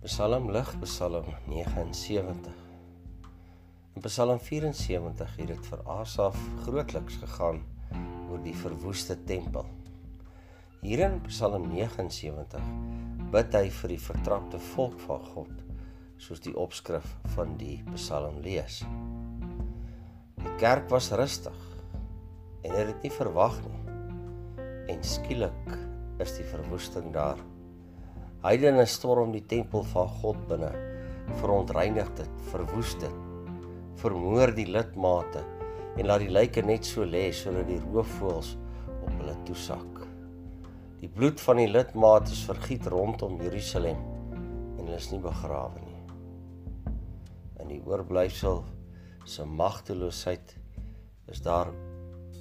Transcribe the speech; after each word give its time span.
Psalm 0.00 0.48
lig 0.48 0.68
Psalm 0.80 1.26
79. 1.46 2.54
In 3.92 4.00
Psalm 4.00 4.38
74 4.40 5.34
het 5.36 5.50
dit 5.50 5.66
vir 5.68 5.82
Asaf 5.92 6.38
grootliks 6.62 7.18
gegaan 7.20 7.60
oor 8.30 8.40
die 8.40 8.54
verwoeste 8.56 9.18
tempel. 9.28 9.68
Hier 10.80 11.04
in 11.04 11.20
Psalm 11.26 11.68
79 11.74 12.64
bid 13.36 13.58
hy 13.60 13.68
vir 13.82 13.92
die 13.92 14.00
vertrapte 14.06 14.62
volk 14.70 14.96
van 15.04 15.28
God, 15.34 15.52
soos 16.16 16.40
die 16.48 16.56
opskrif 16.56 17.12
van 17.36 17.58
die 17.60 17.82
Psalm 17.92 18.40
lees. 18.40 18.80
Die 20.40 20.56
kerk 20.64 20.88
was 20.88 21.12
rustig 21.12 21.60
en 22.64 22.72
het 22.72 22.94
dit 22.94 23.10
nie 23.10 23.16
verwag 23.20 23.60
nie. 23.68 23.84
En 24.96 25.04
skielik 25.04 25.74
is 26.24 26.38
die 26.40 26.52
verwoesting 26.56 27.12
daar. 27.12 27.50
Heidene 28.40 28.86
storm 28.88 29.34
die 29.34 29.42
tempel 29.44 29.82
van 29.92 30.06
God 30.22 30.38
binne, 30.48 30.70
verontreinig 31.42 32.08
dit, 32.16 32.38
verwoes 32.48 32.94
dit, 33.02 33.18
vermoor 34.00 34.54
die 34.56 34.64
lidmate 34.64 35.42
en 35.98 36.06
laat 36.08 36.24
die 36.24 36.32
lyke 36.32 36.64
net 36.64 36.88
so 36.88 37.04
lê 37.04 37.26
sodat 37.36 37.68
die 37.68 37.76
roofvoëls 37.82 38.54
op 38.94 39.10
hulle 39.10 39.34
toesak. 39.44 40.00
Die 41.02 41.12
bloed 41.12 41.40
van 41.44 41.60
die 41.60 41.68
lidmate 41.68 42.32
is 42.32 42.40
vergiet 42.48 42.88
rondom 42.88 43.36
Jerusalem 43.44 44.00
en 44.32 44.86
hulle 44.86 44.96
is 44.96 45.10
nie 45.12 45.20
begrawe 45.20 45.84
nie. 45.84 46.00
In 47.60 47.68
die 47.74 47.82
oorblyfsel 47.84 48.64
se 49.28 49.44
magteloosheid 49.44 50.56
is 51.28 51.44
daar 51.44 51.68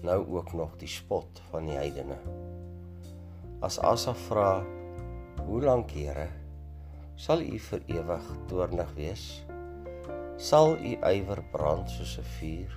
nou 0.07 0.21
ook 0.39 0.55
nog 0.55 0.79
die 0.79 0.87
spot 0.87 1.43
van 1.51 1.67
die 1.67 1.75
heidene. 1.75 2.23
As 3.59 3.81
Asaf 3.83 4.29
vra 4.29 4.61
Hoe 5.49 5.63
lank, 5.65 5.89
Here, 5.97 6.27
sal 7.17 7.39
U 7.41 7.55
vir 7.57 7.79
ewig 7.89 8.25
toornig 8.51 8.89
wees? 8.93 9.23
Sal 10.37 10.75
U 10.75 10.91
ywer 11.09 11.41
brand 11.49 11.89
soos 11.89 12.11
'n 12.21 12.27
vuur? 12.35 12.75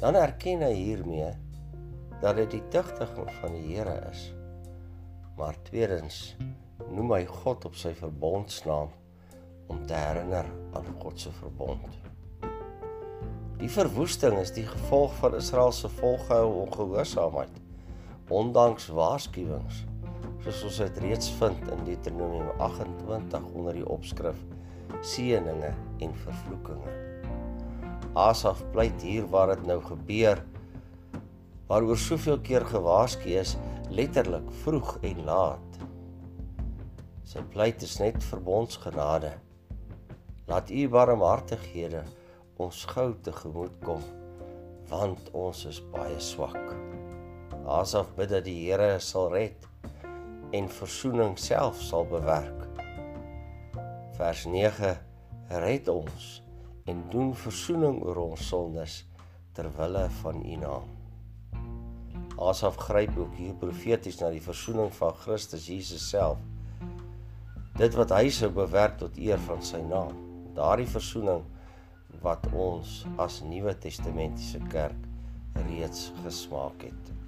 Dan 0.00 0.16
erken 0.16 0.64
hy 0.64 0.70
hiermee 0.72 1.28
dat 2.22 2.40
dit 2.40 2.56
die 2.56 2.62
tugtiging 2.72 3.28
van 3.42 3.52
die 3.52 3.66
Here 3.66 3.98
is. 4.08 4.32
Maar 5.36 5.60
tweedens 5.68 6.22
noem 6.88 7.12
hy 7.18 7.26
God 7.26 7.68
op 7.68 7.76
sy 7.76 7.92
verbondsnaam 8.00 8.88
om 9.68 9.86
te 9.86 9.94
herinner 9.94 10.48
aan 10.72 10.90
God 11.04 11.20
se 11.20 11.36
verbond. 11.42 12.00
Die 13.60 13.72
verwoesting 13.76 14.40
is 14.40 14.56
die 14.56 14.66
gevolg 14.72 15.20
van 15.20 15.36
Israel 15.36 15.72
se 15.72 15.92
volgehoue 16.00 16.64
ongehoorsaamheid, 16.64 17.60
ondanks 18.40 18.88
waarskuwings 18.88 19.91
soos 20.42 20.64
ons 20.66 20.78
dit 20.82 20.96
reeds 21.04 21.28
vind 21.38 21.68
in 21.70 21.84
Deuteronomium 21.86 22.48
28 22.58 23.44
onder 23.54 23.76
die 23.78 23.84
opskrif 23.86 24.40
seëninge 25.06 25.70
en 26.02 26.16
vervloekinge. 26.24 26.94
Asaf 28.18 28.64
pleit 28.74 29.04
hier 29.06 29.28
waar 29.30 29.54
dit 29.54 29.62
nou 29.70 29.78
gebeur 29.86 30.42
waaroor 31.70 31.96
soveel 31.96 32.40
keer 32.44 32.66
gewaarsku 32.68 33.30
is 33.38 33.54
letterlik 33.94 34.50
vroeg 34.64 34.96
en 35.08 35.22
laat. 35.30 35.78
Sy 37.24 37.40
pleit 37.54 37.86
is 37.86 37.96
net 38.02 38.18
verbondsgenade. 38.26 39.30
Laat 40.50 40.74
u 40.74 40.84
barmhartighede 40.90 42.02
ons 42.60 42.82
gou 42.90 43.12
tegemoet 43.24 43.78
kom 43.86 44.02
want 44.90 45.30
ons 45.38 45.62
is 45.70 45.78
baie 45.94 46.18
swak. 46.20 46.74
Asaf 47.62 48.10
bid 48.18 48.34
dat 48.34 48.44
die 48.44 48.58
Here 48.66 48.98
sal 49.00 49.30
red 49.32 49.71
en 50.52 50.68
verzoening 50.68 51.38
self 51.40 51.80
sal 51.80 52.04
bewerk. 52.06 52.66
Vers 54.18 54.44
9: 54.44 54.96
Red 55.48 55.88
ons 55.88 56.42
en 56.84 57.04
doen 57.10 57.30
verzoening 57.36 58.02
oor 58.04 58.20
ons 58.26 58.48
sondes 58.48 58.98
ter 59.56 59.68
wille 59.78 60.02
van 60.20 60.42
U 60.44 60.58
naam. 60.60 60.90
Asaf 62.42 62.76
gryp 62.76 63.16
ook 63.16 63.36
hier 63.38 63.54
profeties 63.56 64.20
na 64.20 64.28
die 64.34 64.42
verzoening 64.44 64.92
van 64.98 65.16
Christus 65.22 65.70
Jesus 65.72 66.04
self. 66.08 66.40
Dit 67.78 67.96
wat 67.96 68.12
hy 68.12 68.28
sou 68.28 68.50
bewerk 68.52 68.98
tot 69.00 69.16
eer 69.16 69.40
van 69.48 69.64
sy 69.64 69.80
naam. 69.86 70.12
Daardie 70.56 70.88
verzoening 70.90 71.46
wat 72.20 72.44
ons 72.52 73.02
as 73.16 73.40
Nuwe 73.48 73.72
Testamentiese 73.80 74.60
kerk 74.68 75.08
reeds 75.64 76.10
gesmaak 76.24 76.84
het. 76.84 77.21